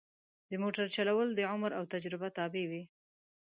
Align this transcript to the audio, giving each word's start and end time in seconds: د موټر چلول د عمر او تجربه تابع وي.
د 0.49 0.51
موټر 0.63 0.85
چلول 0.95 1.27
د 1.33 1.39
عمر 1.51 1.71
او 1.79 1.83
تجربه 1.93 2.27
تابع 2.37 2.63
وي. 2.71 2.83